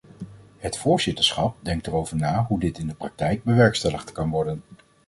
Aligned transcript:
Het 0.57 0.77
voorzitterschap 0.77 1.55
denkt 1.59 1.87
erover 1.87 2.15
na 2.17 2.45
hoe 2.45 2.59
dit 2.59 2.77
in 2.77 2.87
de 2.87 2.93
praktijk 2.95 3.43
bewerkstelligd 3.43 4.11
kan 4.11 4.29
worden. 4.29 4.63